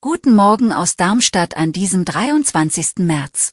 [0.00, 2.98] Guten Morgen aus Darmstadt an diesem 23.
[2.98, 3.50] März.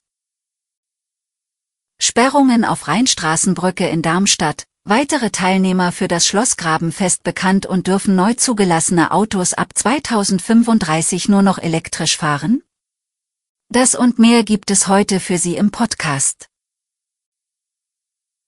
[2.00, 9.10] Sperrungen auf Rheinstraßenbrücke in Darmstadt, weitere Teilnehmer für das Schlossgrabenfest bekannt und dürfen neu zugelassene
[9.10, 12.62] Autos ab 2035 nur noch elektrisch fahren?
[13.70, 16.50] Das und mehr gibt es heute für Sie im Podcast.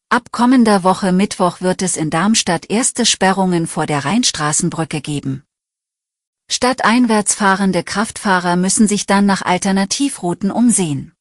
[0.10, 5.44] Ab kommender Woche Mittwoch wird es in Darmstadt erste Sperrungen vor der Rheinstraßenbrücke geben.
[6.52, 11.14] Stadteinwärts fahrende Kraftfahrer müssen sich dann nach Alternativrouten umsehen.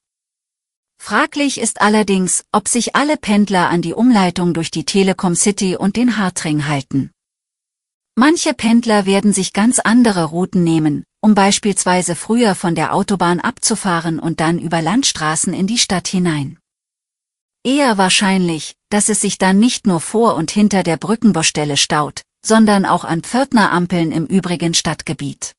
[0.96, 5.96] Fraglich ist allerdings, ob sich alle Pendler an die Umleitung durch die Telekom City und
[5.96, 7.10] den Hartring halten.
[8.16, 14.18] Manche Pendler werden sich ganz andere Routen nehmen, um beispielsweise früher von der Autobahn abzufahren
[14.18, 16.58] und dann über Landstraßen in die Stadt hinein.
[17.64, 22.86] Eher wahrscheinlich, dass es sich dann nicht nur vor und hinter der Brückenbaustelle staut, sondern
[22.86, 25.52] auch an Pförtnerampeln im übrigen Stadtgebiet.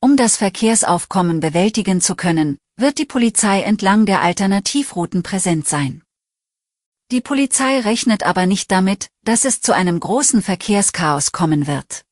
[0.00, 6.02] Um das Verkehrsaufkommen bewältigen zu können, wird die Polizei entlang der Alternativrouten präsent sein.
[7.10, 12.04] Die Polizei rechnet aber nicht damit, dass es zu einem großen Verkehrschaos kommen wird.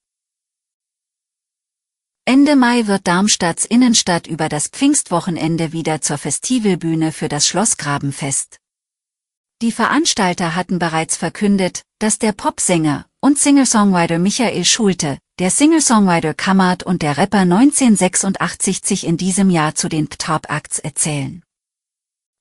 [2.25, 8.59] Ende Mai wird Darmstadts Innenstadt über das Pfingstwochenende wieder zur Festivalbühne für das Schlossgrabenfest.
[9.63, 16.85] Die Veranstalter hatten bereits verkündet, dass der Popsänger und Singer-Songwriter Michael Schulte, der Singer-Songwriter Kammert
[16.85, 21.43] und der Rapper 1986 sich in diesem Jahr zu den Top Acts erzählen.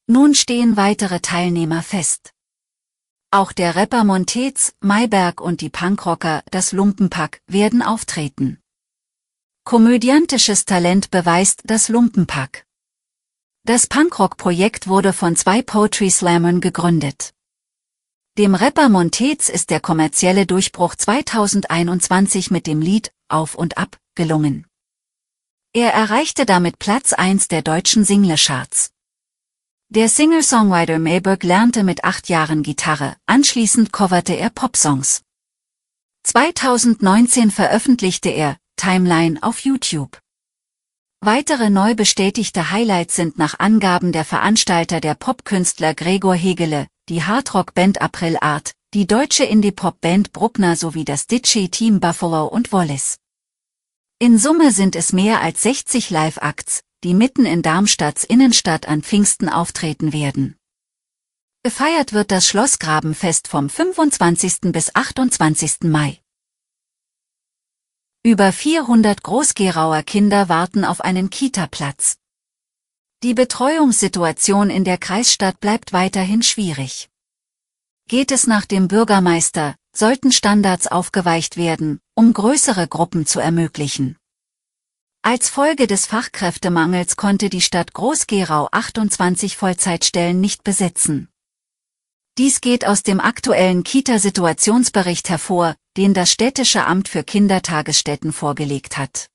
[0.06, 2.34] Nun stehen weitere Teilnehmer fest.
[3.32, 8.60] Auch der Rapper Montez, Mayberg und die Punkrocker, das Lumpenpack, werden auftreten.
[9.64, 12.68] Komödiantisches Talent beweist das Lumpenpack.
[13.64, 17.35] Das Punkrock-Projekt wurde von zwei Poetry Slammern gegründet.
[18.38, 24.68] Dem Rapper Montez ist der kommerzielle Durchbruch 2021 mit dem Lied Auf und Ab gelungen.
[25.72, 28.92] Er erreichte damit Platz 1 der deutschen Singlecharts.
[29.88, 35.22] Der Singer-Songwriter Mayberg lernte mit acht Jahren Gitarre, anschließend coverte er Popsongs.
[36.24, 40.20] 2019 veröffentlichte er Timeline auf YouTube.
[41.22, 48.02] Weitere neu bestätigte Highlights sind nach Angaben der Veranstalter der Popkünstler Gregor Hegele, die Hardrock-Band
[48.02, 53.18] April Art, die deutsche Indie-Pop-Band Bruckner sowie das Ditchy-Team Buffalo und Wallace.
[54.18, 59.50] In Summe sind es mehr als 60 Live-Acts, die mitten in Darmstadts Innenstadt an Pfingsten
[59.50, 60.56] auftreten werden.
[61.62, 64.72] Gefeiert wird das Schlossgrabenfest vom 25.
[64.72, 65.82] bis 28.
[65.82, 66.20] Mai.
[68.24, 72.18] Über 400 Großgerauer Kinder warten auf einen Kita-Platz.
[73.26, 77.10] Die Betreuungssituation in der Kreisstadt bleibt weiterhin schwierig.
[78.08, 84.16] Geht es nach dem Bürgermeister, sollten Standards aufgeweicht werden, um größere Gruppen zu ermöglichen.
[85.24, 91.28] Als Folge des Fachkräftemangels konnte die Stadt Groß-Gerau 28 Vollzeitstellen nicht besetzen.
[92.38, 99.32] Dies geht aus dem aktuellen Kita-Situationsbericht hervor, den das städtische Amt für Kindertagesstätten vorgelegt hat.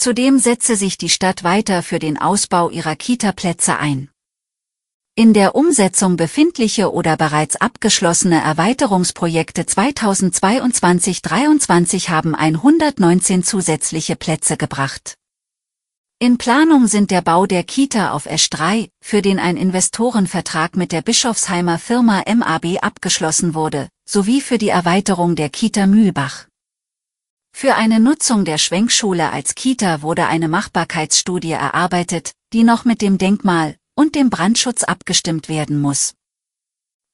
[0.00, 4.08] Zudem setze sich die Stadt weiter für den Ausbau ihrer Kita-Plätze ein.
[5.14, 15.16] In der Umsetzung befindliche oder bereits abgeschlossene Erweiterungsprojekte 2022-23 haben 119 zusätzliche Plätze gebracht.
[16.18, 21.02] In Planung sind der Bau der Kita auf S3, für den ein Investorenvertrag mit der
[21.02, 26.46] Bischofsheimer Firma MAB abgeschlossen wurde, sowie für die Erweiterung der Kita Mühlbach.
[27.52, 33.18] Für eine Nutzung der Schwenkschule als Kita wurde eine Machbarkeitsstudie erarbeitet, die noch mit dem
[33.18, 36.14] Denkmal und dem Brandschutz abgestimmt werden muss.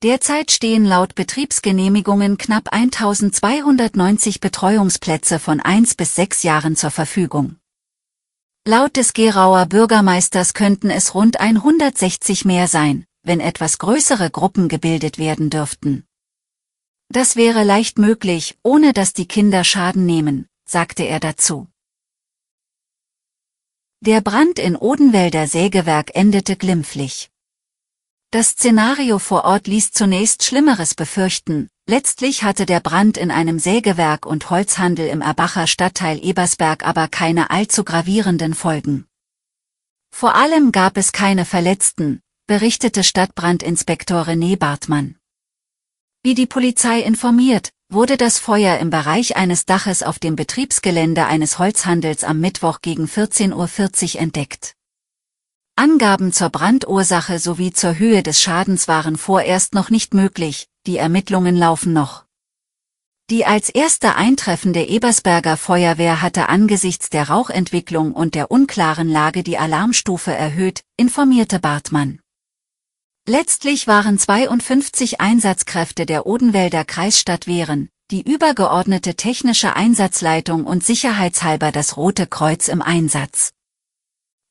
[0.02, 7.56] Derzeit stehen laut Betriebsgenehmigungen knapp 1290 Betreuungsplätze von 1 bis 6 Jahren zur Verfügung.
[8.64, 15.18] Laut des Gerauer Bürgermeisters könnten es rund 160 mehr sein, wenn etwas größere Gruppen gebildet
[15.18, 16.05] werden dürften.
[17.08, 21.68] Das wäre leicht möglich, ohne dass die Kinder Schaden nehmen, sagte er dazu.
[24.00, 27.30] Der Brand in Odenwälder Sägewerk endete glimpflich.
[28.30, 34.26] Das Szenario vor Ort ließ zunächst Schlimmeres befürchten, letztlich hatte der Brand in einem Sägewerk
[34.26, 39.06] und Holzhandel im Erbacher Stadtteil Ebersberg aber keine allzu gravierenden Folgen.
[40.10, 45.16] Vor allem gab es keine Verletzten, berichtete Stadtbrandinspektor René Bartmann.
[46.26, 51.60] Wie die Polizei informiert, wurde das Feuer im Bereich eines Daches auf dem Betriebsgelände eines
[51.60, 54.74] Holzhandels am Mittwoch gegen 14.40 Uhr entdeckt.
[55.76, 61.54] Angaben zur Brandursache sowie zur Höhe des Schadens waren vorerst noch nicht möglich, die Ermittlungen
[61.54, 62.24] laufen noch.
[63.30, 69.58] Die als erste eintreffende Ebersberger Feuerwehr hatte angesichts der Rauchentwicklung und der unklaren Lage die
[69.58, 72.18] Alarmstufe erhöht, informierte Bartmann.
[73.28, 81.96] Letztlich waren 52 Einsatzkräfte der Odenwälder Kreisstadt Wehren, die übergeordnete technische Einsatzleitung und sicherheitshalber das
[81.96, 83.50] Rote Kreuz im Einsatz.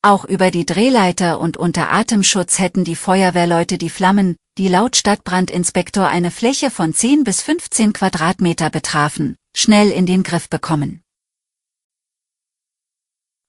[0.02, 6.10] Auch über die Drehleiter und unter Atemschutz hätten die Feuerwehrleute die Flammen, die laut Stadtbrandinspektor
[6.10, 11.05] eine Fläche von 10 bis 15 Quadratmeter betrafen, schnell in den Griff bekommen.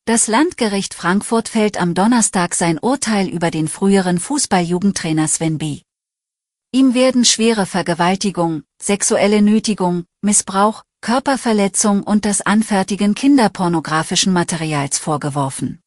[0.08, 5.80] Das Landgericht Frankfurt fällt am Donnerstag sein Urteil über den früheren Fußballjugendtrainer Sven B.
[6.70, 15.80] Ihm werden schwere Vergewaltigung, sexuelle Nötigung, Missbrauch, Körperverletzung und das Anfertigen kinderpornografischen Materials vorgeworfen.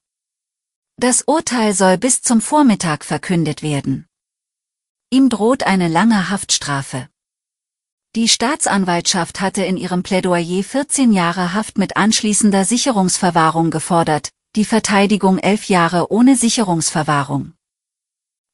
[0.98, 4.06] Das Urteil soll bis zum Vormittag verkündet werden.
[5.12, 7.08] Ihm droht eine lange Haftstrafe.
[8.16, 15.38] Die Staatsanwaltschaft hatte in ihrem Plädoyer 14 Jahre Haft mit anschließender Sicherungsverwahrung gefordert, die Verteidigung
[15.38, 17.54] 11 Jahre ohne Sicherungsverwahrung.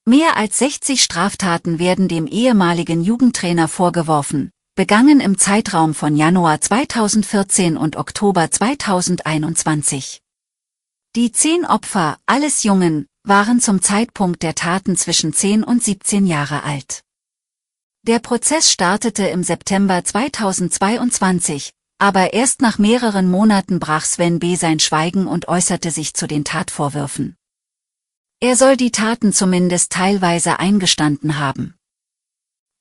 [0.03, 7.77] Mehr als 60 Straftaten werden dem ehemaligen Jugendtrainer vorgeworfen, begangen im Zeitraum von Januar 2014
[7.77, 10.21] und Oktober 2021.
[11.15, 16.63] Die zehn Opfer, alles Jungen, waren zum Zeitpunkt der Taten zwischen 10 und 17 Jahre
[16.63, 17.04] alt.
[18.07, 24.55] Der Prozess startete im September 2022, aber erst nach mehreren Monaten brach Sven B.
[24.55, 27.35] sein Schweigen und äußerte sich zu den Tatvorwürfen.
[28.39, 31.73] Er soll die Taten zumindest teilweise eingestanden haben.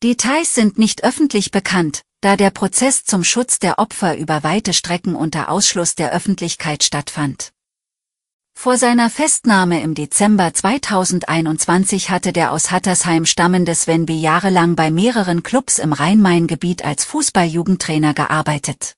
[0.03, 5.15] Details sind nicht öffentlich bekannt, da der Prozess zum Schutz der Opfer über weite Strecken
[5.15, 7.54] unter Ausschluss der Öffentlichkeit stattfand.
[8.55, 14.15] Vor seiner Festnahme im Dezember 2021 hatte der aus Hattersheim stammende Sven B.
[14.15, 18.95] jahrelang bei mehreren Clubs im Rhein-Main-Gebiet als Fußballjugendtrainer gearbeitet.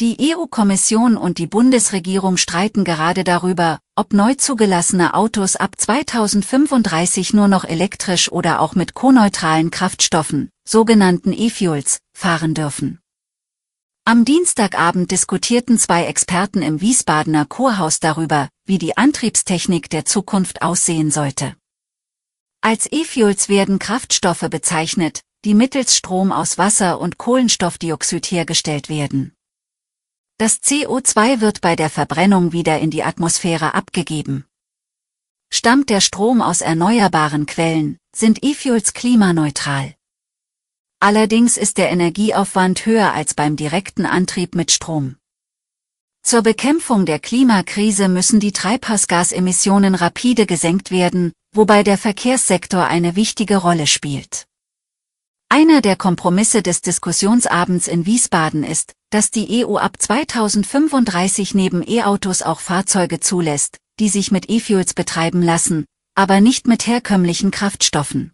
[0.00, 7.46] Die EU-Kommission und die Bundesregierung streiten gerade darüber, ob neu zugelassene Autos ab 2035 nur
[7.46, 13.03] noch elektrisch oder auch mit koneutralen Kraftstoffen, sogenannten E-Fuels, fahren dürfen.
[14.06, 21.10] Am Dienstagabend diskutierten zwei Experten im Wiesbadener Chorhaus darüber, wie die Antriebstechnik der Zukunft aussehen
[21.10, 21.56] sollte.
[22.60, 29.32] Als E-Fuels werden Kraftstoffe bezeichnet, die mittels Strom aus Wasser und Kohlenstoffdioxid hergestellt werden.
[30.36, 34.44] Das CO2 wird bei der Verbrennung wieder in die Atmosphäre abgegeben.
[35.50, 39.94] Stammt der Strom aus erneuerbaren Quellen, sind E-Fuels klimaneutral.
[41.04, 45.16] Allerdings ist der Energieaufwand höher als beim direkten Antrieb mit Strom.
[46.22, 53.58] Zur Bekämpfung der Klimakrise müssen die Treibhausgasemissionen rapide gesenkt werden, wobei der Verkehrssektor eine wichtige
[53.58, 54.46] Rolle spielt.
[55.50, 62.40] Einer der Kompromisse des Diskussionsabends in Wiesbaden ist, dass die EU ab 2035 neben E-Autos
[62.40, 68.33] auch Fahrzeuge zulässt, die sich mit E-Fuels betreiben lassen, aber nicht mit herkömmlichen Kraftstoffen.